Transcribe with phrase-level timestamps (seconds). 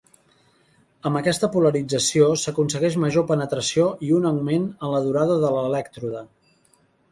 [1.09, 6.27] Amb aquesta polarització s'aconsegueix major penetració i un augment en la durada de l'elèctrode.